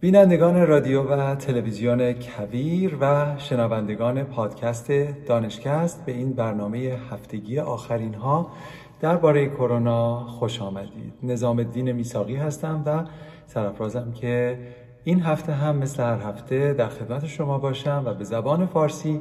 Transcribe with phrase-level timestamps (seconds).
[0.00, 4.92] بینندگان رادیو و تلویزیون کویر و شنوندگان پادکست
[5.26, 6.78] دانشکست به این برنامه
[7.10, 8.50] هفتگی آخرین ها
[9.00, 11.12] درباره کرونا خوش آمدید.
[11.22, 13.04] نظام الدین میساقی هستم و
[13.46, 14.58] سرفرازم که
[15.04, 19.20] این هفته هم مثل هر هفته در خدمت شما باشم و به زبان فارسی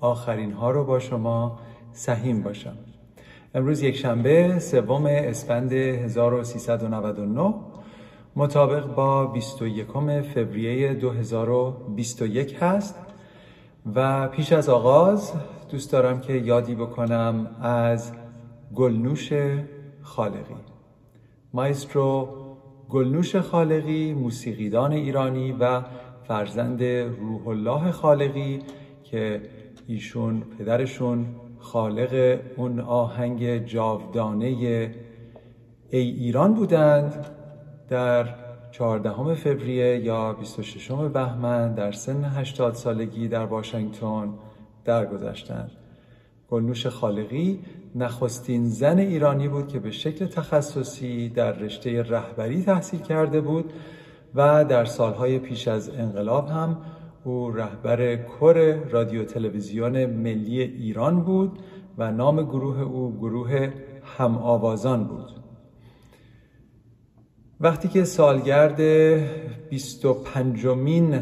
[0.00, 1.58] آخرین ها رو با شما
[1.92, 2.76] سهیم باشم.
[3.54, 7.54] امروز یک شنبه سوم اسفند 1399
[8.38, 9.86] مطابق با 21
[10.34, 12.98] فوریه 2021 هست.
[13.94, 15.32] و پیش از آغاز
[15.70, 18.12] دوست دارم که یادی بکنم از
[18.74, 19.32] گلنوش
[20.02, 20.54] خالقی.
[21.52, 22.28] مایسترو
[22.88, 25.82] گلنوش خالقی موسیقیدان ایرانی و
[26.28, 28.58] فرزند روح الله خالقی
[29.04, 29.42] که
[29.86, 31.26] ایشون پدرشون
[31.58, 34.90] خالق اون آهنگ جاودانه ای
[35.90, 37.37] ایران بودند.
[37.88, 38.34] در
[38.70, 44.34] 14 فوریه یا 26 بهمن در سن 80 سالگی در واشنگتن
[44.84, 45.70] درگذشتند.
[46.50, 47.60] گلنوش خالقی
[47.94, 53.72] نخستین زن ایرانی بود که به شکل تخصصی در رشته رهبری تحصیل کرده بود
[54.34, 56.78] و در سالهای پیش از انقلاب هم
[57.24, 61.58] او رهبر کر رادیو تلویزیون ملی ایران بود
[61.98, 63.72] و نام گروه او گروه
[64.18, 65.47] هم آوازان بود
[67.60, 68.80] وقتی که سالگرد
[69.70, 71.20] 25 مین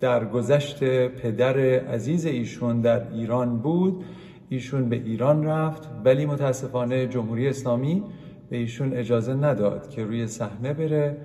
[0.00, 4.04] در گذشت پدر عزیز ایشون در ایران بود
[4.48, 8.02] ایشون به ایران رفت ولی متاسفانه جمهوری اسلامی
[8.50, 11.16] به ایشون اجازه نداد که روی صحنه بره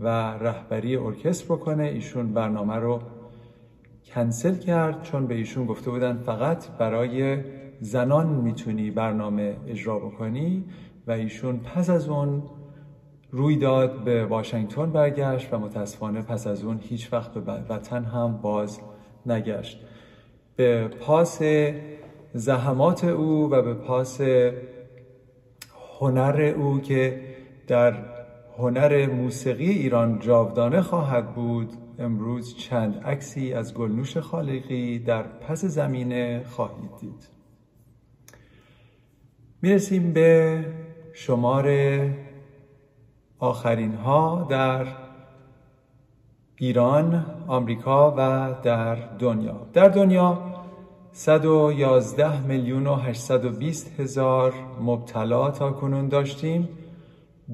[0.00, 1.84] و رهبری ارکستر بکنه.
[1.84, 3.00] ایشون برنامه رو
[4.04, 7.38] کنسل کرد چون به ایشون گفته بودن فقط برای
[7.80, 10.64] زنان می‌تونی برنامه اجرا بکنی
[11.06, 12.42] و ایشون پس از اون
[13.34, 18.36] روی داد به واشنگتن برگشت و متاسفانه پس از اون هیچ وقت به وطن هم
[18.42, 18.80] باز
[19.26, 19.80] نگشت.
[20.56, 21.42] به پاس
[22.34, 24.20] زحمات او و به پاس
[26.00, 27.20] هنر او که
[27.66, 27.94] در
[28.58, 36.44] هنر موسیقی ایران جاودانه خواهد بود امروز چند عکسی از گلنوش خالقی در پس زمینه
[36.44, 37.28] خواهید دید.
[39.62, 40.64] می‌رسیم به
[41.12, 41.66] شمار
[43.42, 44.86] آخرین ها در
[46.56, 49.56] ایران، آمریکا و در دنیا.
[49.72, 50.38] در دنیا
[51.12, 56.68] 111 میلیون و 820 هزار مبتلا تا کنون داشتیم.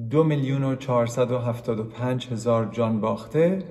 [0.09, 3.63] دو میلیون و 475 هزار جان باخته.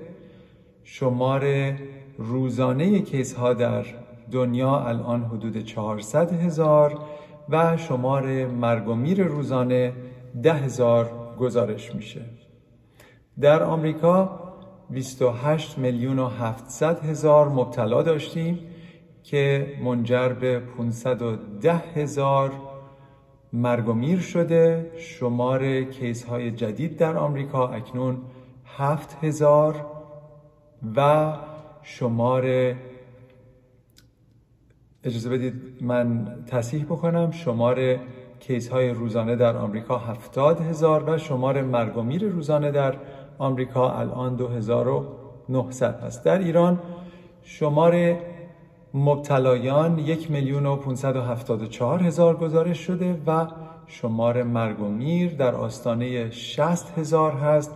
[0.83, 1.73] شمار
[2.17, 3.85] روزانه کیس ها در
[4.31, 6.99] دنیا الان حدود 400 هزار
[7.49, 9.93] و شمار مرگ و میر روزانه
[10.43, 12.21] ده هزار گزارش میشه.
[13.41, 14.39] در آمریکا
[14.89, 18.59] 28 میلیون و 700 هزار مبتلا داشتیم
[19.23, 22.51] که منجر به 510 هزار
[23.53, 24.91] مرگ و میر شده.
[24.97, 28.17] شمار کیس های جدید در آمریکا اکنون
[28.65, 29.85] 7 هزار
[30.95, 31.33] و
[31.83, 32.75] شمار
[35.03, 37.31] اجازه بدید من تصحیح بکنم.
[37.31, 37.99] شمار
[38.39, 42.95] کیس های روزانه در آمریکا هفتاد هزار و شمار مرگ و میر روزانه در
[43.37, 46.25] آمریکا الان 2900 هست.
[46.25, 46.79] در ایران
[47.43, 48.17] شمار
[48.93, 53.47] مبتلایان یک میلیون و 574 هزار گزارش شده و
[53.87, 57.71] شمار مرگ و میر در آستانه 60 هزار هست.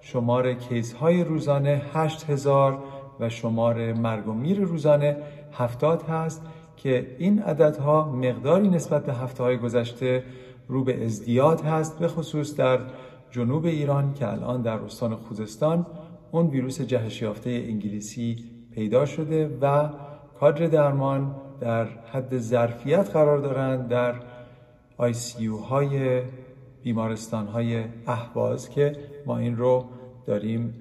[0.00, 2.78] شمار کیس های روزانه 8 هزار
[3.20, 5.16] و شمار مرگ و میر روزانه
[5.52, 6.42] 70 هست.
[6.76, 10.24] که این عددها مقداری نسبت به هفته های گذشته
[10.68, 12.78] رو به ازدیاد هست به خصوص در
[13.30, 15.86] جنوب ایران که الان در استان خوزستان
[16.30, 18.36] اون ویروس جهش یافته انگلیسی
[18.74, 19.88] پیدا شده و
[20.40, 24.14] کادر درمان در حد ظرفیت قرار دارند در
[24.96, 26.22] آی سی های
[26.82, 28.96] بیمارستان های احواز که
[29.26, 29.84] ما این رو
[30.26, 30.74] داریم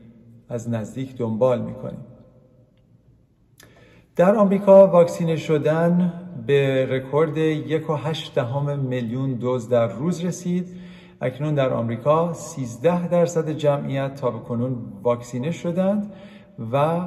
[0.49, 2.14] از نزدیک دنبال می‌کنیم.
[4.15, 6.13] در آمریکا واکسینه شدن
[6.47, 7.97] به رکورد یک و
[8.35, 10.67] دهم میلیون دوز در روز رسید.
[11.21, 16.13] اکنون در آمریکا 13 درصد جمعیت تا به کنون واکسینه شدند
[16.71, 17.01] و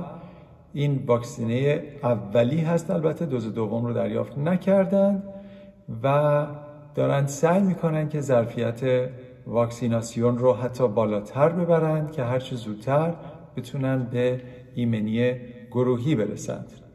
[0.73, 2.91] این واکسینه اولی هست.
[2.91, 5.23] البته دوز دوم رو دریافت نکردند
[6.03, 6.47] و
[6.95, 9.09] دارند سعی می‌کنن که ظرفیت
[9.47, 13.15] واکسیناسیون رو حتی بالاتر ببرند که هرچه زودتر
[13.57, 14.41] بتونن به
[14.75, 15.37] ایمنی
[15.71, 16.88] گروهی برسند.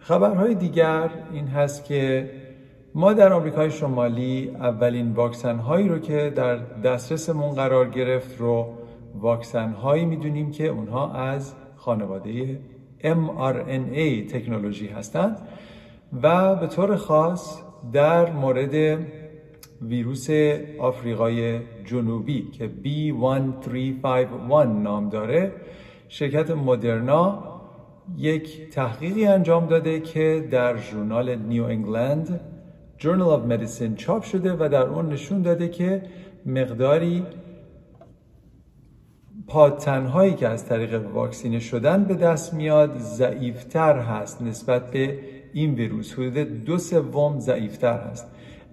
[0.00, 2.30] خبرهای دیگر این هست که
[2.94, 8.74] ما در آمریکای شمالی اولین واکسن هایی رو که در دسترسمون قرار گرفت رو
[9.14, 12.58] واکسن هایی می‌دونیم که اونها از خانواده
[13.02, 15.38] mRNA تکنولوژی هستند
[16.22, 17.58] و به طور خاص
[17.92, 18.98] در مورد
[19.82, 20.30] ویروس
[20.80, 25.52] آفریقای جنوبی که B1351 نام داره
[26.08, 27.59] شرکت مدرنا
[28.16, 32.40] یک تحقیقی انجام داده که در ژورنال نیو انگلند
[32.98, 36.02] Journal of Medicine چاپ شده و در اون نشون داده که
[36.46, 37.26] مقداری
[39.46, 45.18] پادتنهایی که از طریق واکسینه شدن به دست میاد ضعیفتر هست نسبت به
[45.52, 46.12] این ویروس.
[46.12, 48.26] حدود دو سوم ضعیفتر هست.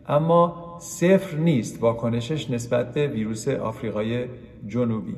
[0.08, 4.26] اما صفر نیست واکنشش نسبت به ویروس آفریقای
[4.68, 5.16] جنوبی.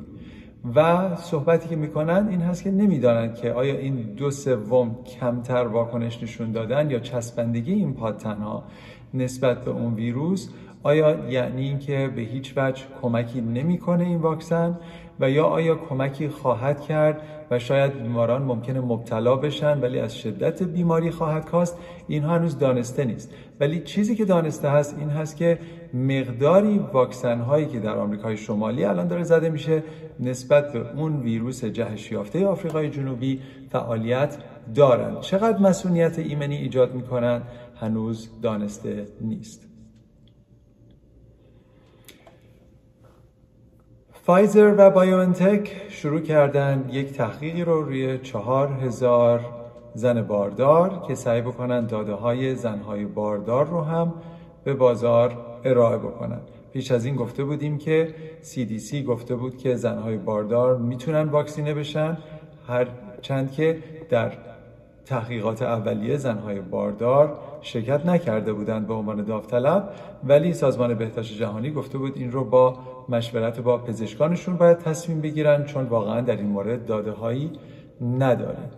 [0.74, 6.22] و صحبتی که می‌کنن این هست که نمی‌دانند که آیا این دو سوم کمتر واکنش
[6.22, 8.64] نشون دادن یا چسبندگی این پادتنها
[9.14, 10.48] نسبت به اون ویروس
[10.82, 14.78] آیا یعنی اینکه به هیچ وجه کمکی نمی‌کنه این واکسن؟
[15.20, 20.62] و یا آیا کمکی خواهد کرد و شاید بیماران ممکنه مبتلا بشن ولی از شدت
[20.62, 21.78] بیماری خواهد کاست
[22.08, 23.34] اینها هنوز دانسته نیست.
[23.60, 25.58] ولی چیزی که دانسته هست این هست که
[25.94, 29.82] مقداری واکسن هایی که در آمریکای شمالی الان داره زده میشه
[30.20, 33.40] نسبت به اون ویروس جهش یافته آفریقای جنوبی
[33.70, 34.36] فعالیت
[34.74, 37.42] دارند چقدر مسئولیت ایمنی ایجاد می‌کنند
[37.80, 39.69] هنوز دانسته نیست.
[44.30, 49.40] فایزر و بایوانتک شروع کردن یک تحقیقی رو روی چهار هزار
[49.94, 54.14] زن باردار که سعی بکنن داده های زنهای باردار رو هم
[54.64, 56.40] به بازار ارائه بکنن.
[56.72, 62.18] پیش از این گفته بودیم که CDC گفته بود که زنهای باردار می‌تونن واکسینه بشن.
[62.68, 62.86] هر
[63.22, 63.78] چند که
[64.10, 64.32] در
[65.10, 69.88] تحقیقات اولیه زنهای باردار شرکت نکرده بودند به عنوان داوطلب
[70.24, 72.78] ولی سازمان بهداشت جهانی گفته بود این رو با
[73.08, 77.52] مشورت با پزشکانشون باید تصمیم بگیرن چون واقعا در این مورد داده هایی
[78.18, 78.70] نداره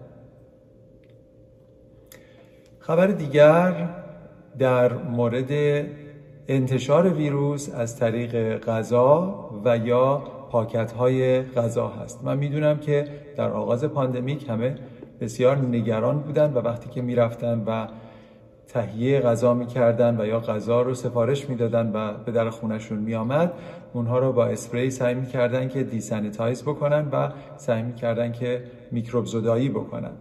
[2.79, 3.89] خبر دیگر
[4.59, 5.51] در مورد
[6.49, 9.35] انتشار ویروس از طریق غذا
[9.65, 12.25] و یا پاکت های غذا هست.
[12.25, 13.05] من می‌دونم که
[13.37, 14.75] در آغاز pandemic همه
[15.23, 17.87] بسیار نگران بودن و وقتی که می‌رفتن و
[18.67, 23.53] تهیه غذا می‌کردن و یا غذا رو سفارش می‌دادن و به در خونشون میآمد
[23.93, 29.69] اونها رو با اسپری سعی می‌کردن که disanitize بکنن و سعی می‌کردن که میکروب زدایی
[29.69, 30.13] بکنن.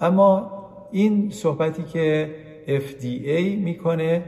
[0.00, 0.52] اما
[0.92, 2.34] این صحبتی که
[2.66, 4.24] FDA می‌کنه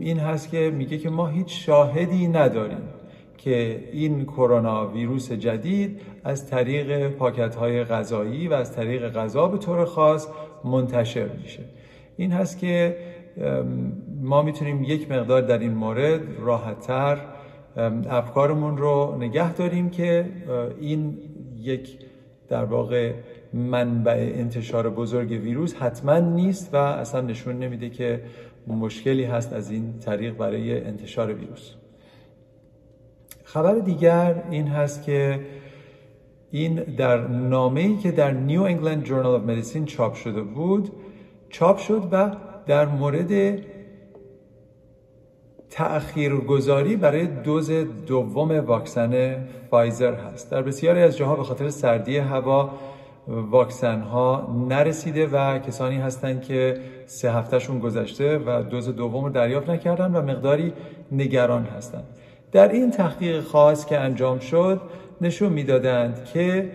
[0.00, 2.82] این هست که میگه که ما هیچ شاهدی نداریم.
[3.38, 9.58] که این کرونا ویروس جدید از طریق پاکت های غذایی و از طریق غذا به
[9.58, 10.28] طور خاص
[10.64, 11.62] منتشر میشه.
[12.16, 12.96] این هست که
[14.22, 17.18] ما می‌تونیم یک مقدار در این مورد راحتتر
[18.10, 20.26] افکارمون رو نگه داریم که
[20.80, 21.18] این
[21.60, 21.98] یک
[22.48, 23.12] در واقع
[23.52, 28.22] منبع انتشار بزرگ ویروس حتما نیست و اصلا نشون نمیده که
[28.66, 31.74] مشکلی هست از این طریق برای انتشار ویروس.
[33.54, 35.40] خبر دیگر این هست که
[36.50, 40.92] این در نامه‌ای که در New England Journal of Medicine چاپ شده بود
[41.50, 42.30] چاپ شد و
[42.66, 43.58] در مورد
[45.70, 47.70] تأخیر گذاری برای دوز
[48.06, 49.36] دوم واکسن
[49.70, 50.50] فایزر هست.
[50.50, 52.70] در بسیاری از جاها به خاطر سردی هوا
[53.26, 59.70] واکسن ها نرسیده و کسانی هستند که سه هفتهشون گذشته و دوز دوم رو دریافت
[59.70, 60.72] نکردن و مقداری
[61.12, 62.04] نگران هستند.
[62.54, 64.80] در این تحقیق خاص که انجام شد
[65.20, 66.70] نشون می‌دادند که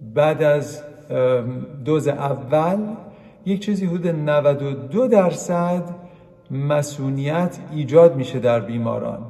[0.00, 0.82] بعد از
[1.84, 2.78] دوز اول
[3.46, 5.84] یک چیزی حدود 92 درصد
[6.50, 9.22] مسئولیت ایجاد میشه در بیماران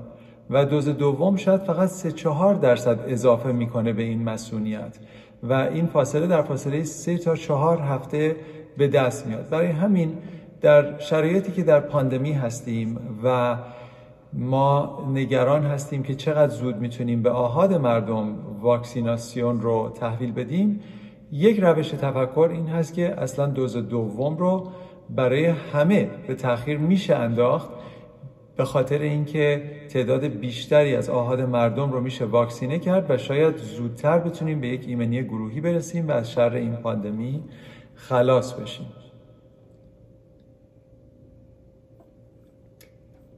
[0.50, 4.98] و دوز دوم شاید فقط 3 4 درصد اضافه می‌کنه به این مسئولیت
[5.42, 8.36] و این فاصله در فاصله 3 تا 4 هفته
[8.78, 9.48] به دست میاد.
[9.48, 10.18] برای همین
[10.62, 13.56] در شرایطی که در پاندمی هستیم و
[14.32, 20.80] ما نگران هستیم که چقدر زود می‌تونیم به آهاد مردم واکسیناسیون رو تحویل بدیم
[21.32, 24.68] یک روش تفکر این هست که اصلا دوز دوم رو
[25.10, 27.68] برای همه به تاخیر میشه انداخت
[28.56, 34.18] به خاطر اینکه تعداد بیشتری از آهاد مردم رو میشه واکسینه کرد و شاید زودتر
[34.18, 37.42] بتونیم به یک ایمنی گروهی برسیم و از شر این پاندمی
[37.94, 38.86] خلاص بشیم.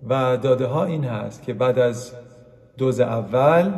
[0.08, 2.12] و داده ها این هست که بعد از
[2.78, 3.72] دوز اول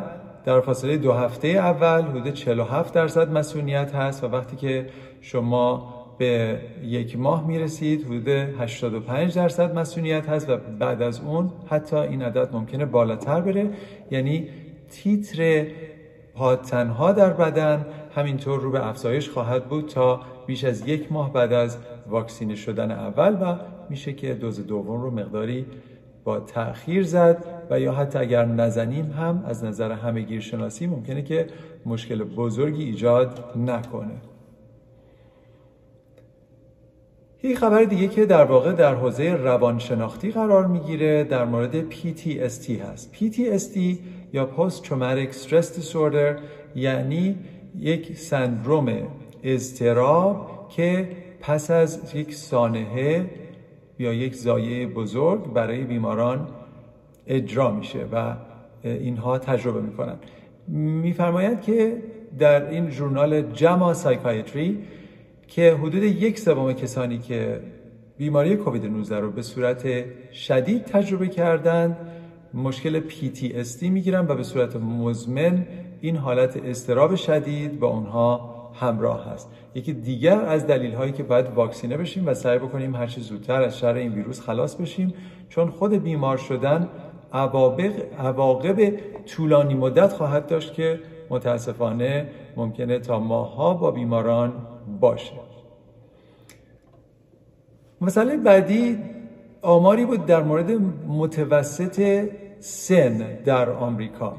[0.45, 4.87] در فاصله دو هفته اول حدود 47 درصد مسئولیت هست و وقتی که
[5.21, 11.97] شما به یک ماه می‌رسید حدود 85 درصد مسئولیت هست و بعد از اون حتی
[11.97, 13.71] این عدد ممکنه بالاتر بره.
[14.11, 14.49] یعنی
[14.91, 15.67] تیتر
[16.35, 21.53] پادتنها در بدن همینطور رو به افزایش خواهد بود تا بیش از یک ماه بعد
[21.53, 23.57] از واکسینه شدن اول و
[23.91, 25.67] میشه که دوز دوم رو مقداری
[26.27, 31.47] با تأخیر زد و یا حتی اگر نزنیم هم از نظر همه گیرشناسی ممکنه که
[31.87, 34.15] مشکل بزرگی ایجاد نکنه.
[37.43, 43.15] یک خبر دیگه که در واقع در حوزه روانشناختی قرار می‌گیره در مورد PTSD هست.
[43.15, 43.79] PTSD
[44.33, 46.41] یا Post Traumatic Stress Disorder
[46.75, 47.39] یعنی
[47.79, 48.89] یک سندروم
[49.43, 51.09] اضطراب که
[51.41, 53.31] پس از یک سانحه
[53.99, 56.49] یا یک زایه بزرگ برای بیماران
[57.27, 58.35] اجرا میشه و
[58.85, 60.17] اینها تجربه می‌کنن.
[60.69, 62.03] میفرماید که
[62.39, 64.79] در این ژورنال جما سایکایتری
[65.49, 67.61] که حدود یک سوم کسانی که
[68.19, 71.97] بیماری کووید 19 رو به صورت شدید تجربه کردند
[72.55, 75.67] مشکل PTSD می‌گیرن و به صورت مزمن
[76.01, 79.51] این حالت استراب شدید با اونها همراه هست.
[79.75, 83.63] یکی دیگر از دلیل هایی که باید واکسینه بشیم و سعی بکنیم هر چه زودتر
[83.63, 85.15] از شر این ویروس خلاص بشیم
[85.49, 86.89] چون خود بیمار شدن
[88.19, 88.93] عواقب
[89.27, 94.53] طولانی مدت خواهد داشت که متاسفانه ممکنه تا ماها با بیماران
[95.01, 95.33] باشه.
[98.01, 98.99] مسئله بعدی
[99.63, 100.71] آماری بود در مورد
[101.09, 102.29] متوسط
[102.61, 104.37] سن در آمریکا.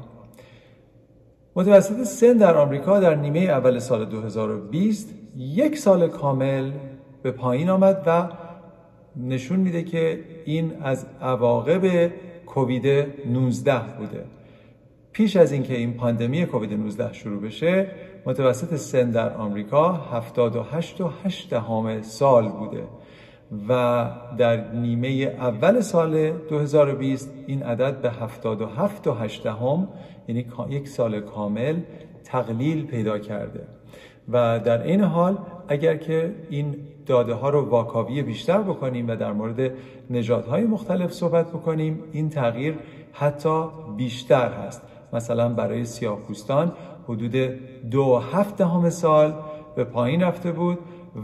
[1.58, 6.72] متوسط سن در آمریکا در نیمه اول سال 2020 یک سال کامل
[7.22, 8.28] به پایین آمد و
[9.16, 12.12] نشون میده که این از عواقب
[12.46, 14.24] کووید 19 بوده.
[15.12, 17.86] پیش از اینکه این پاندمی کووید 19 شروع بشه
[18.26, 21.54] متوسط سن در آمریکا 78 و 8
[22.02, 22.84] سال بوده
[23.68, 24.06] و
[24.38, 29.88] در نیمه اول سال 2020 این عدد به 77 و 8 هم
[30.28, 31.76] یعنی یک سال کامل
[32.24, 33.60] تقلیل پیدا کرده.
[34.32, 39.32] و در این حال اگر که این داده ها رو واکاوی بیشتر بکنیم و در
[39.32, 39.72] مورد
[40.10, 42.74] نژادهای مختلف صحبت بکنیم این تغییر
[43.12, 43.64] حتی
[43.96, 44.82] بیشتر هست.
[45.12, 46.72] مثلا برای سیاه‌پوستان
[47.08, 47.36] حدود
[47.90, 49.34] دو هفت همه سال
[49.76, 50.78] به پایین رفته بود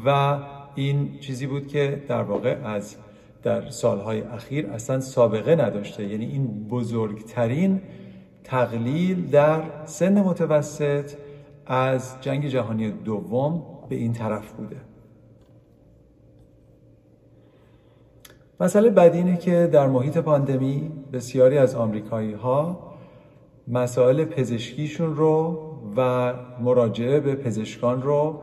[0.07, 0.39] و
[0.75, 2.97] این چیزی بود که در واقع از
[3.43, 6.09] در سالهای اخیر اصلا سابقه نداشته.
[6.09, 7.81] یعنی این بزرگترین
[8.45, 11.11] تقلیل در سن متوسط
[11.67, 14.77] از جنگ جهانی دوم به این طرف بوده.
[18.61, 22.95] مسئله بعدی اینه که در محیط پاندمی بسیاری از آمریکایی ها
[23.69, 25.61] مسائل پزشکیشون رو
[25.97, 28.43] و مراجعه به پزشکان رو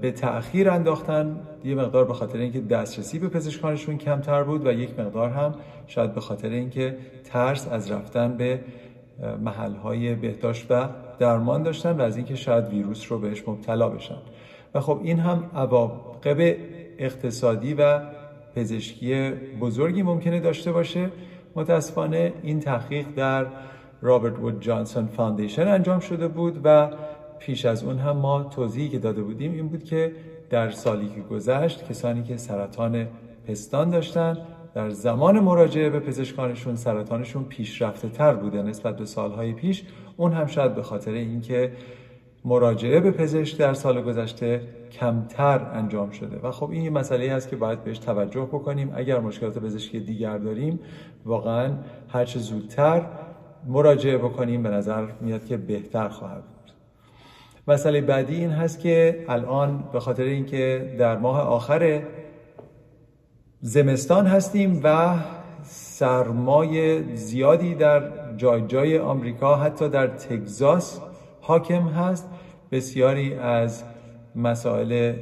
[0.00, 1.40] به تأخیر انداختن.
[1.64, 5.54] یه مقدار به خاطر اینکه دسترسی به پزشکانشون کمتر بود و یک مقدار هم
[5.86, 8.60] شاید به خاطر اینکه ترس از رفتن به
[9.40, 14.18] محلهای بهداشت و درمان داشتن و از اینکه شاید ویروس رو بهش مبتلا بشن.
[14.74, 16.56] و خب این هم عواقب
[16.98, 18.00] اقتصادی و
[18.56, 21.10] پزشکی بزرگی ممکنه داشته باشه.
[21.54, 23.46] متاسفانه این تحقیق در
[24.02, 26.90] Robert Wood Johnson Foundation انجام شده بود و
[27.38, 30.12] پیش از اون هم ما توضیحی که داده بودیم این بود که
[30.50, 33.08] در سالی که گذشت کسانی که سرطان
[33.48, 34.38] پستان داشتن
[34.74, 39.82] در زمان مراجعه به پزشکانشون سرطانشون پیشرفته تر بوده نسبت به سالهای پیش.
[40.16, 41.72] اون هم شاید به خاطر اینکه
[42.44, 44.60] مراجعه به پزشک در سال گذشته
[44.92, 46.38] کمتر انجام شده.
[46.42, 48.92] و خب این یه مسئله هست که باید بهش توجه بکنیم.
[48.94, 50.80] اگر مشکلات پزشکی دیگر داریم
[51.24, 51.72] واقعا
[52.08, 53.06] هرچه زودتر
[53.66, 56.72] مراجعه بکنیم به نظر میاد که بهتر خواهد بود.
[57.68, 62.02] مسئله بعدی این هست که الان به خاطر اینکه در ماه آخر
[63.62, 65.14] زمستان هستیم و
[65.62, 68.02] سرمای زیادی در
[68.36, 71.00] جای جای آمریکا حتی در تگزاس
[71.40, 72.28] حاکم هست.
[72.72, 73.84] بسیاری از
[74.36, 75.12] مسائل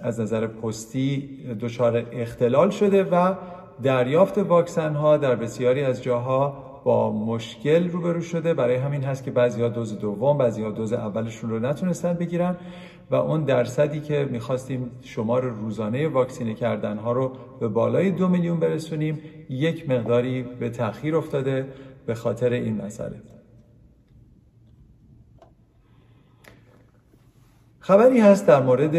[0.00, 1.28] از نظر پستی
[1.60, 3.34] دچار اختلال شده و
[3.82, 8.54] دریافت واکسن ها در بسیاری از جاها با مشکل روبرو شده.
[8.54, 12.56] برای همین هست که بعضی دوز دوم بعضی ها دوز اولشون رو نتونستن بگیرن.
[13.10, 18.60] و اون درصدی که می‌خواستیم شمار روزانه واکسینه کردن ها رو به بالای دو میلیون
[18.60, 21.66] برسونیم یک مقداری به تاخیر افتاده
[22.06, 23.16] به خاطر این مسئله.
[27.80, 28.96] خبری هست در مورد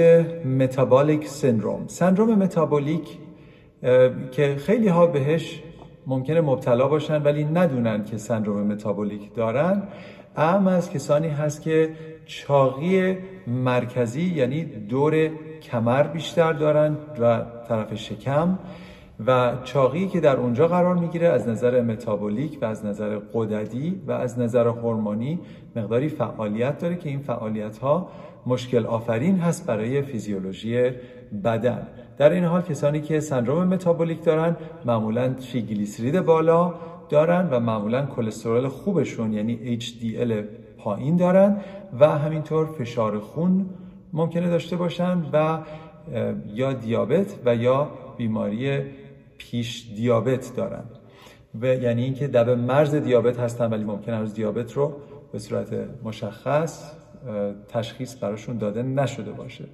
[0.47, 1.87] متابولیک سندروم.
[1.87, 3.17] سندروم متابولیک
[4.31, 5.63] که خیلی ها بهش
[6.07, 9.83] ممکنه مبتلا باشن ولی ندونن که سندروم متابولیک دارن.
[10.35, 11.89] اهم از کسانی هست که
[12.27, 13.17] چاقی
[13.47, 15.29] مرکزی یعنی دور
[15.61, 18.59] کمر بیشتر دارن و طرف شکم
[19.25, 24.11] و چاقی که در اونجا قرار می‌گیره از نظر متابولیک و از نظر قددی و
[24.11, 25.39] از نظر هورمونی
[25.75, 28.09] مقداری فعالیت داره که این فعالیت ها
[28.45, 30.91] مشکل آفرین هست برای فیزیولوژی
[31.43, 31.87] بدن.
[32.17, 34.55] در این حال کسانی که سندروم متابولیک دارن
[34.85, 36.73] معمولا تریگلیسیرید بالا
[37.09, 40.33] دارن و معمولا کلسترول خوبشون یعنی HDL
[40.87, 41.57] پایین دارن
[41.99, 43.69] و همینطور فشار خون
[44.13, 45.59] ممکنه داشته باشن و
[46.53, 48.81] یا دیابت و یا بیماری
[49.37, 50.83] پیش دیابت دارن.
[51.61, 54.93] و یعنی اینکه دب مرز دیابت هستن ولی ممکن هنوز دیابت رو
[55.31, 56.91] به صورت مشخص
[57.69, 59.65] تشخیص براشون داده نشده باشه.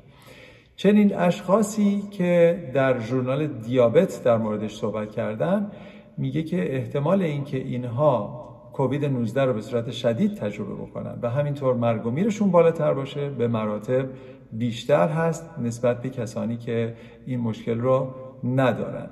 [0.75, 5.71] چنین اشخاصی که در ژورنال دیابت در موردش صحبت کردن
[6.17, 8.42] میگه که احتمال اینکه اینها
[8.73, 13.29] کووید 19 رو به صورت شدید تجربه بکنن و همینطور مرگ و میرشون بالاتر باشه
[13.29, 14.05] به مراتب
[14.51, 16.93] بیشتر هست نسبت به کسانی که
[17.25, 18.07] این مشکل رو
[18.43, 19.09] ندارن.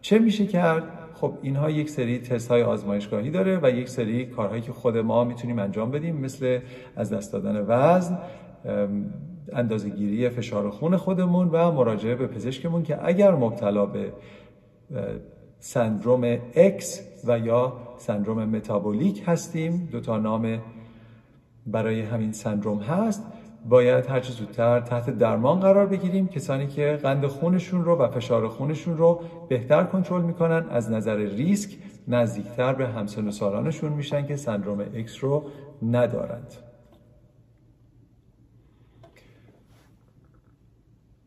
[0.00, 0.82] چه میشه کرد؟
[1.14, 5.24] خب اینها یک سری تست های آزمایشگاهی داره و یک سری کارهایی که خود ما
[5.24, 6.58] می‌تونیم انجام بدیم مثل
[6.96, 8.18] از دست دادن وزن
[9.52, 14.12] اندازهگیری فشار خون خودمون و مراجعه به پزشکمون که اگر مبتلا به
[15.58, 16.84] سندروم X
[17.26, 19.88] و یا سندروم متابولیک هستیم.
[19.92, 20.58] دو تا نام
[21.66, 23.22] برای همین سندروم هست.
[23.68, 26.28] باید هر چه زودتر تحت درمان قرار بگیریم.
[26.28, 31.76] کسانی که قند خونشون رو و فشار خونشون رو بهتر کنترل می‌کنن از نظر ریسک
[32.08, 35.44] نزدیکتر به همسن و سالانشون میشن که سندروم X رو
[35.82, 36.54] ندارند.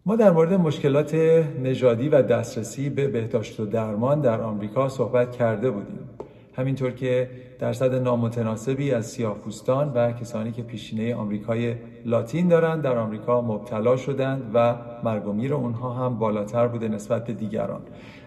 [0.06, 1.16] ما در مورد مشکلات
[1.64, 6.10] نژادی و دسترسی به بهداشت و درمان در آمریکا صحبت کرده بودیم.
[6.56, 7.30] همینطور که
[7.60, 14.52] درصد نامتناسبی از سیاهپوستان و کسانی که پیشینه آمریکای لاتین دارند در آمریکا مبتلا شدند
[14.54, 17.82] و مرگ و میر اونها هم بالاتر بوده نسبت به دیگران.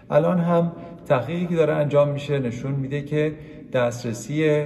[0.09, 0.71] الان هم
[1.05, 3.35] تحقیقی که داره انجام میشه نشون میده که
[3.73, 4.65] دسترسی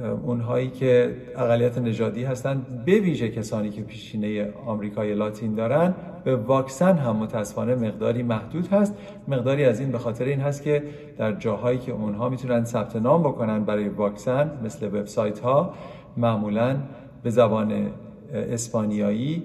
[0.00, 6.96] اونهایی که اقلیت نژادی هستند به ویژه کسانی که پیشینه آمریکای لاتین دارن به واکسن
[6.96, 8.94] هم متاسفانه مقداری محدود هست.
[9.28, 10.82] مقداری از این به خاطر این هست که
[11.18, 15.74] در جاهایی که اونها می‌تونن ثبت نام بکنن برای واکسن مثل وبسایت ها
[16.16, 16.76] معمولا
[17.22, 17.90] به زبان
[18.32, 19.42] اسپانیایی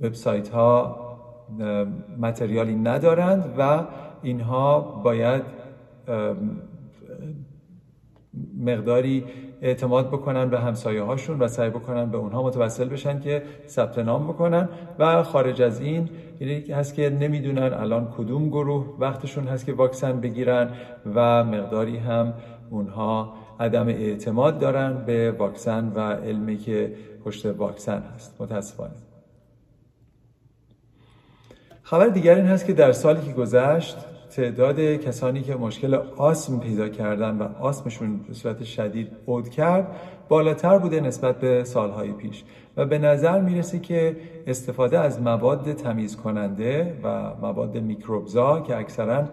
[0.00, 0.96] وبسایت ها
[2.18, 3.84] متریالی ندارند و
[4.22, 5.42] اینها باید
[8.58, 9.24] مقداری
[9.64, 14.26] اعتماد بکنن به همسایه هاشون و سعی بکنن به اونها متوسل بشن که ثبت نام
[14.28, 19.72] بکنن و خارج از این اینی هست که نمی‌دونن الان کدوم گروه وقتشون هست که
[19.72, 20.70] واکسن بگیرن
[21.14, 22.34] و مقداری هم
[22.70, 28.40] اونها عدم اعتماد دارن به واکسن و علمی که پشت واکسن هست.
[28.40, 28.94] متاسفانه.
[31.82, 33.96] خبر دیگر این هست که در سالی که گذشت
[34.36, 39.86] تعداد کسانی که مشکل آسم پیدا کردن و آسمشون به صورت شدید عود کرد
[40.28, 42.44] بالاتر بوده نسبت به سالهای پیش.
[42.76, 44.16] و به نظر می‌رسه که
[44.46, 49.24] استفاده از مواد تمیز کننده و مواد میکروبزا که اکثرا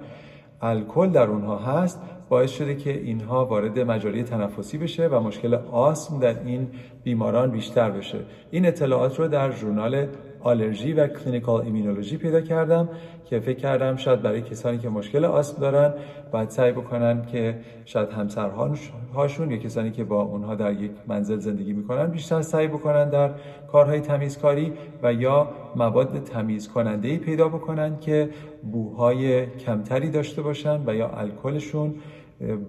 [0.62, 6.20] الکل در اونها هست باعث شده که اینها وارد مجاری تنفسی بشه و مشکل آسم
[6.20, 6.68] در این
[7.04, 8.20] بیماران بیشتر بشه.
[8.52, 10.08] این اطلاعات رو در ژورنال
[10.43, 12.89] آلرژی و clinical immunology پیدا کردم
[13.25, 15.93] که فکر کردم شاید برای کسانی که مشکل آسم دارن
[16.32, 21.73] باید سعی بکنن که شاید همسرهاشون یا کسانی که با اونها در یک منزل زندگی
[21.73, 23.32] می‌کنن بیشتر سعی بکنن در
[23.71, 24.73] کارهای تمیزکاری
[25.04, 28.30] و یا مواد تمیز کننده ای پیدا بکنن که
[28.71, 31.95] بوهای کمتری داشته باشن و یا الکلشون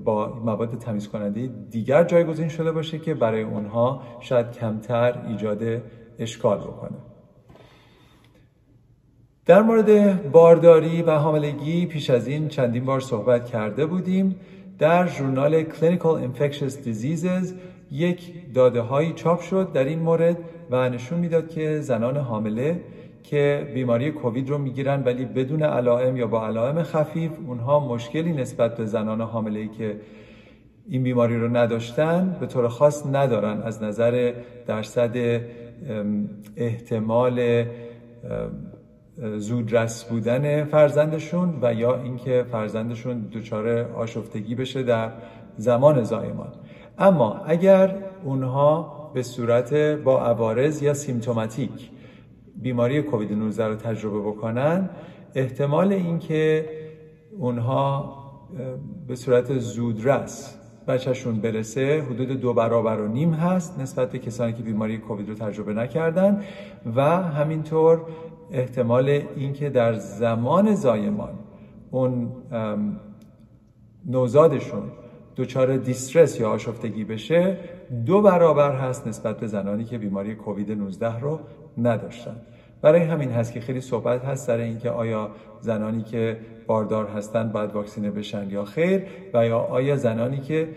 [0.04, 5.62] با مواد تمیز کننده دیگر جایگزین شده باشه که برای اونها شاید کمتر ایجاد
[6.18, 7.12] اشکال بکنه.
[9.46, 14.37] در مورد بارداری و حاملگی پیش از این چندین بار صحبت کرده بودیم
[14.78, 17.52] در ژورنال Clinical Infectious Diseases.
[17.90, 20.37] یک داده هایی چاپ شد در این مورد
[20.70, 22.81] و نشون می‌داد که زنان حامله
[23.22, 28.76] که بیماری کووید رو می‌گیرن ولی بدون علائم یا با علائم خفیف اونها مشکلی نسبت
[28.76, 29.96] به زنان حامله ای که
[30.88, 33.62] این بیماری رو نداشتن به طور خاص ندارن.
[33.62, 34.33] از نظر
[34.66, 35.40] درصد
[36.57, 37.64] احتمال
[39.16, 45.12] زودرس بودن فرزندشون و یا اینکه فرزندشون دچار آشفتگی بشه در
[45.57, 46.53] زمان زایمان.
[46.98, 47.94] اما اگر
[48.25, 51.90] اونها به صورت با عوارض یا سیمتوماتیک
[52.57, 54.90] بیماری کووید 19 رو تجربه بکنن
[55.35, 56.68] احتمال اینکه
[57.38, 58.18] اونها
[59.09, 64.62] به صورت زودرس بچهشون برسه حدود دو برابر و نیم هست نسبت به کسانی که
[64.62, 66.42] بیماری کووید رو تجربه نکردن
[66.97, 68.01] و همینطور
[68.51, 71.38] احتمال اینکه در زمان زایمان
[71.90, 72.33] اون
[74.07, 74.83] نوزادشون
[75.37, 77.59] دچار دیسترس یا آشفتگی بشه
[78.07, 81.40] دو برابر هست نسبت به زنانی که بیماری کووید 19 رو
[81.79, 82.37] نداشتن.
[82.83, 87.73] برای همین هست که خیلی صحبت هست سر اینکه آیا زنانی که باردار هستند باید
[87.73, 89.03] واکسینه بشن یا خیر
[89.35, 90.68] و یا آیا زنانی که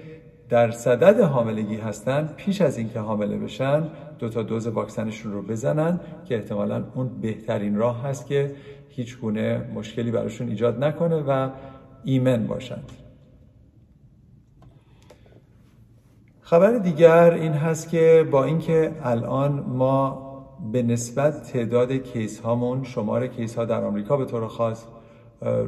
[0.49, 3.83] در صدد حاملگی هستند پیش از اینکه حامله بشن
[4.19, 8.55] دو تا دوز واکسنشون رو بزنن که احتمالا اون بهترین راه هست که
[8.89, 11.49] هیچ گونه مشکلی براشون ایجاد نکنه و
[12.03, 12.91] ایمن باشند
[16.41, 20.24] خبر دیگر این هست که با اینکه الان ما
[20.71, 24.85] به نسبت تعداد کیس هامون شمار کیس ها در آمریکا به طور خاص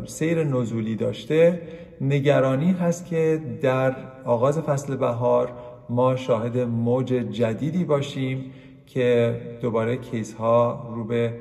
[0.06, 1.62] سیر نزولی داشته.
[2.02, 3.96] نگرانی هست که در
[4.26, 5.52] آغاز فصل بهار
[5.90, 8.52] ما شاهد موج جدیدی باشیم
[8.86, 11.34] که دوباره کیس ها رو به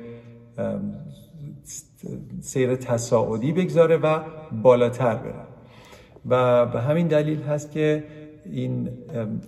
[2.41, 4.19] سیر تصاعدی بگذاره و
[4.63, 5.47] بالاتر بره.
[6.29, 8.03] و به همین دلیل هست که
[8.45, 8.89] این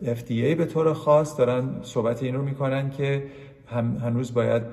[0.03, 3.23] FDA به طور خاص دارن صحبت این رو می‌کنن که
[3.71, 4.63] هم هنوز باید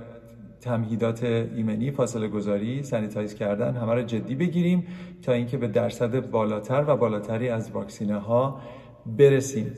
[0.60, 4.86] تمهیدات ایمنی فاصله گذاری سانیتایز کردن همه رو جدی بگیریم
[5.22, 8.60] تا اینکه به درصد بالاتر و بالاتری از واکسینه ها
[9.06, 9.72] برسیم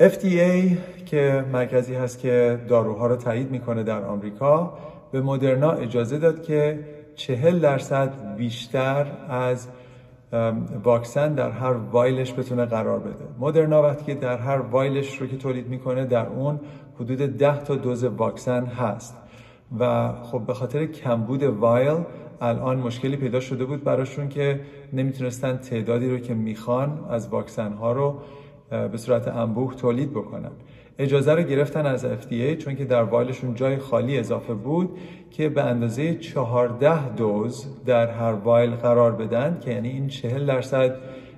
[0.00, 4.78] FDA که مرکزی هست که داروها رو تایید می‌کنه در آمریکا
[5.12, 6.78] به مدرنا اجازه داد که
[7.14, 9.68] چهل درصد بیشتر از
[10.84, 13.24] واکسن در هر وایلش بتونه قرار بده.
[13.38, 16.60] مدرنا وقتی که در هر وایلش رو که تولید می‌کنه در اون
[16.94, 19.16] حدود 10 تا دوز واکسن هست.
[19.78, 21.98] و خب به خاطر کمبود وایل
[22.40, 24.60] الان مشکلی پیدا شده بود براشون که
[24.92, 28.14] نمی‌تونستن تعدادی رو که می‌خوان از واکسن ها رو
[28.70, 30.50] به صورت انبوه تولید بکنن.
[31.00, 34.98] اجازه رو گرفتن از FDA چون که در وایلشون جای خالی اضافه بود
[35.30, 40.96] که به اندازه 14 دوز در هر وایل قرار بدن که یعنی این 40 درصد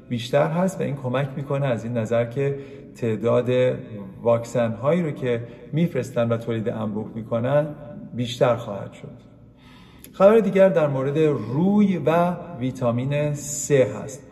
[0.08, 2.58] بیشتر هست و این کمک می‌کنه از این نظر که
[2.96, 3.50] تعداد
[4.22, 7.66] واکسن هایی رو که میفرستن و تولید انبوه می‌کنن
[8.14, 9.32] بیشتر خواهد شد.
[10.12, 14.22] خبر دیگر در مورد روی و ویتامین C هست.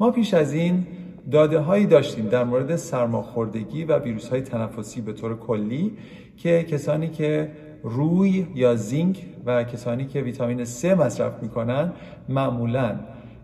[0.00, 0.86] ما پیش از این
[1.30, 5.92] داده هایی داشتیم در مورد سرماخوردگی و ویروس های تنفسی به طور کلی
[6.36, 7.50] که کسانی که
[7.82, 11.92] روی یا زینک و کسانی که ویتامین C مصرف می‌کنن
[12.28, 13.00] معمولا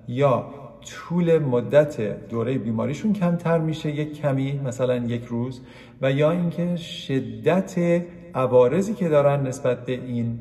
[0.08, 0.46] یا
[0.84, 5.60] طول مدت دوره بیماریشون کمتر میشه یک کمی مثلا یک روز
[6.02, 8.02] و یا اینکه شدت
[8.34, 10.38] عوارضی که دارن نسبت به این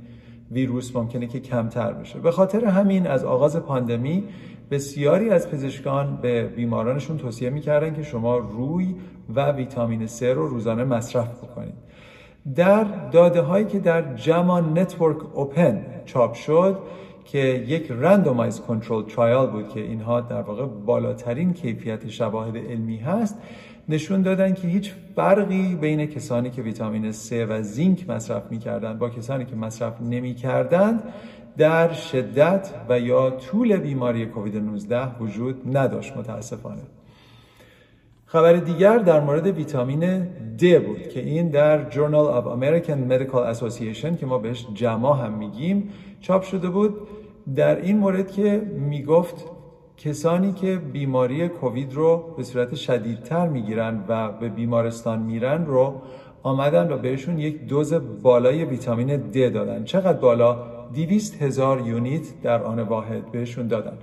[0.51, 2.19] ویروس ممکنه که کمتر بشه.
[2.19, 4.23] به خاطر همین از آغاز پاندمی
[4.71, 8.95] بسیاری از پزشکان به بیمارانشون توصیه می‌کردن که شما روی
[9.35, 11.73] و ویتامین C رو روزانه مصرف بکنید.
[12.55, 16.79] در داده هایی که در JAMA Network Open چاپ شد
[17.25, 23.37] که یک رندومایز کنترل ترایال بود که اینها در واقع بالاترین کیفیت شواهد علمی هست
[23.89, 29.09] نشون دادن که هیچ فرقی بین کسانی که ویتامین C و زینک مصرف می‌کردند با
[29.09, 31.03] کسانی که مصرف نمی‌کردند
[31.57, 36.81] در شدت و یا طول بیماری کووید 19 وجود نداشت متاسفانه.
[38.25, 40.23] خبر دیگر در مورد ویتامین
[40.59, 45.33] D بود که این در Journal of American Medical Association که ما بهش جما هم
[45.33, 45.89] میگیم
[46.21, 46.95] چاپ شده بود.
[47.55, 49.45] در این مورد که می‌گفت
[49.97, 56.01] کسانی که بیماری کووید رو به صورت شدیدتر می‌گیرن و به بیمارستان میرن رو
[56.43, 59.83] آمدن و بهشون یک دوز بالای ویتامین D دادن.
[59.83, 63.93] چقدر بالا؟ 200 هزار یونیت در آن واحد بهشون دادن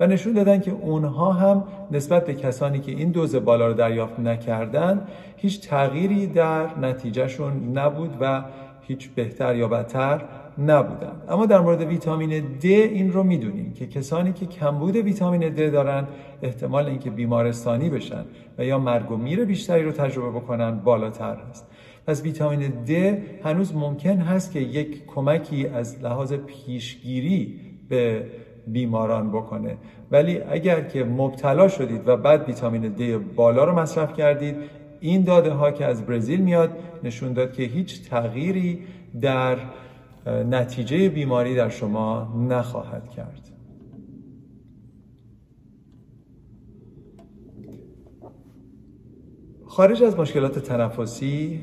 [0.00, 4.20] و نشون دادن که اونها هم نسبت به کسانی که این دوز بالا رو دریافت
[4.20, 5.06] نکردن
[5.36, 8.42] هیچ تغییری در نتیجهشون نبود و
[8.80, 10.22] هیچ بهتر یا بدتر
[10.58, 11.12] نبودن.
[11.28, 16.06] اما در مورد ویتامین D این رو می‌دونیم که کسانی که کمبود ویتامین D دارن
[16.42, 18.24] احتمال اینکه بیمارستانی بشن
[18.58, 21.66] و یا مرگ و میر بیشتری رو تجربه بکنن بالاتر هست.
[22.06, 22.90] پس ویتامین D
[23.46, 28.26] هنوز ممکن هست که یک کمکی از لحاظ پیشگیری به
[28.66, 29.76] بیماران بکنه.
[30.10, 33.00] ولی اگر که مبتلا شدید و بعد ویتامین D
[33.36, 34.56] بالا رو مصرف کردید
[35.00, 36.70] این داده ها که از برزیل میاد
[37.04, 38.82] نشون داد که هیچ تغییری
[39.20, 39.58] در
[40.26, 43.50] نتیجه بیماری در شما نخواهد کرد.
[49.66, 51.60] خارج از مشکلات تنفسی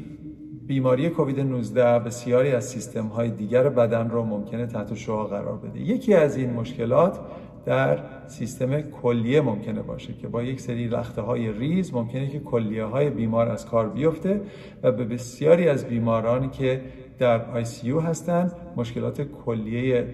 [0.67, 5.79] بیماری کووید 19 بسیاری از سیستم های دیگر بدن رو ممکنه تحت شعا قرار بده.
[5.79, 7.19] یکی از این مشکلات
[7.65, 12.83] در سیستم کلیه ممکنه باشه که با یک سری لخته های ریز ممکنه که کلیه
[12.83, 14.41] های بیمار از کار بیفته
[14.83, 16.81] و به بسیاری از بیمارانی که
[17.19, 20.07] در ICU هستند مشکلات کلیه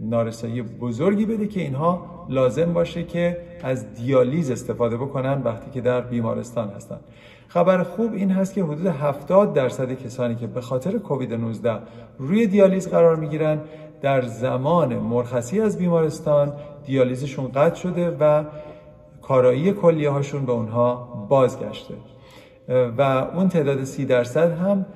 [0.00, 6.00] نارسایی بزرگی بده که اینها لازم باشه که از دیالیز استفاده بکنن وقتی که در
[6.00, 7.00] بیمارستان هستن.
[7.48, 11.78] خبر خوب این هست که حدود 70 درصد کسانی که به خاطر کووید 19
[12.18, 13.60] روی دیالیز قرار می‌گیرن
[14.02, 16.52] در زمان مرخصی از بیمارستان
[16.86, 18.44] دیالیزشون قطع شده و
[19.22, 20.94] کارایی کلیه هاشون به اونها
[21.28, 21.94] بازگشته.
[22.98, 23.02] و
[23.34, 24.86] اون تعداد سی درصد هم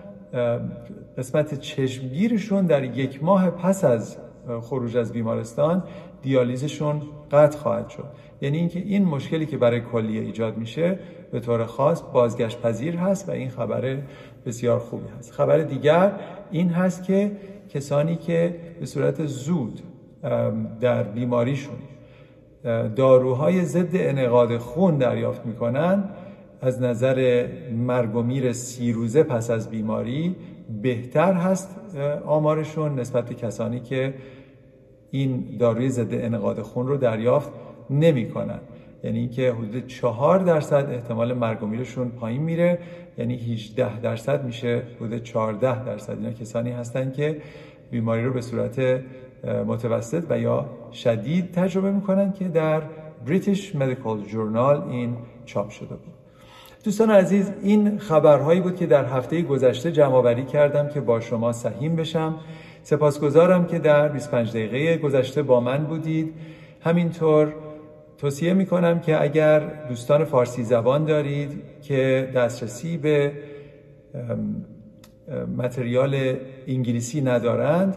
[1.19, 4.16] قسمت چشمگیرشون در یک ماه پس از
[4.61, 5.83] خروج از بیمارستان
[6.22, 7.02] دیالیزشون
[7.33, 8.04] قطع خواهد شد.
[8.40, 10.98] یعنی اینکه این مشکلی که برای کلیه ایجاد میشه
[11.33, 13.98] به طور خاص بازگشت پذیر هست و این خبر
[14.46, 15.33] بسیار خوبی هست.
[15.33, 16.12] خبر دیگر
[16.50, 17.30] این هست که
[17.68, 19.80] کسانی که به صورت زود
[20.80, 21.76] در بیماریشون
[22.96, 26.04] داروهای ضد انعقاد خون دریافت می‌کنن
[26.61, 30.37] از نظر مرگ و میر سی روزه پس از بیماری
[30.83, 31.76] بهتر هست
[32.26, 34.14] آمارشون نسبت کسانی که
[35.11, 37.51] این داروی ضد انعقاد خون رو دریافت
[37.90, 38.61] نمی‌کنن
[39.05, 42.79] یعنی اینکه حدود چهار درصد احتمال مرگ و میرشون پایین میره.
[43.18, 46.16] یعنی 18 درصد میشه حدود 14 درصد.
[46.18, 47.40] اینا کسانی هستن که
[47.90, 49.01] بیماری رو به صورت
[49.66, 52.83] متوسط و یا شدید تجربه می‌کنن که در
[53.27, 56.14] بریتیش مدیکال جورنال این چاپ شده بود.
[56.85, 61.96] دوستان عزیز این خبرهایی بود که در هفته گذشته جمع کردم که با شما سهیم
[61.96, 62.35] بشم.
[62.83, 66.35] سپاسگزارم که در 25 دقیقه گذشته با من بودید.
[66.81, 67.55] همینطور
[68.19, 73.33] توصیه می کنم که اگر دوستان فارسی زبان دارید که دسترسی به
[75.57, 77.97] material انگلیسی ندارند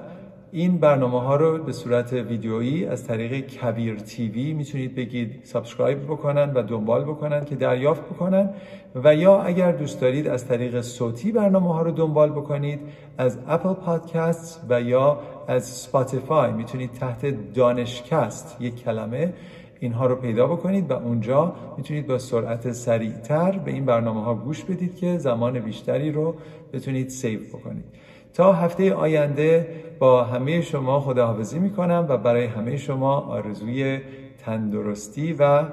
[0.56, 6.54] این برنامه ها رو به صورت ویدیویی از طریق کبیر TV می‌تونید بگید subscribe بکنن
[6.54, 8.50] و دنبال بکنن که دریافت بکنن.
[8.96, 12.80] و یا اگر دوست دارید از طریق صوتی برنامه ها رو دنبال بکنید
[13.18, 19.34] از Apple Podcast و یا از Spotify می‌تونید تحت دانشکست یک کلمه
[19.80, 24.64] اینها رو پیدا بکنید و اونجا می‌تونید با سرعت سریعتر به این برنامه ها گوش
[24.64, 26.36] بدید که زمان بیشتری رو
[26.74, 27.86] بتونید سیو بکنید.
[28.34, 29.68] تا هفته آینده
[30.04, 34.02] با همه شما خداحافظی می‌کنم و برای همه شما آرزوی
[34.46, 35.64] تندرستی و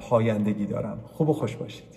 [0.00, 0.98] پایندگی دارم.
[1.04, 1.88] خوب و خوش باشید.